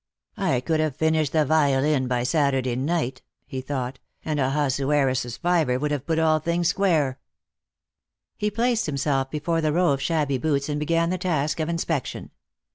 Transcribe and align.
"I 0.35 0.61
could 0.61 0.79
have 0.79 0.95
finished 0.95 1.31
the 1.31 1.45
violin 1.45 2.07
by 2.07 2.23
Saturday 2.23 2.75
night," 2.75 3.21
he 3.45 3.61
thought," 3.61 3.99
and 4.25 4.39
Ahasuerus's 4.39 5.37
fiver 5.37 5.77
would 5.77 5.91
have 5.91 6.07
put 6.07 6.17
all 6.17 6.39
things 6.39 6.69
square." 6.69 7.19
He 8.35 8.49
placed 8.49 8.87
himself 8.87 9.29
before 9.29 9.61
the 9.61 9.71
row 9.73 9.91
of 9.91 10.01
shabby 10.01 10.39
boots, 10.39 10.69
and 10.69 10.79
began 10.79 11.11
the 11.11 11.19
task 11.19 11.59
of 11.59 11.69
inspection. 11.69 12.31